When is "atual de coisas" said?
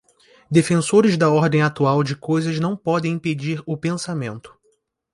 1.61-2.59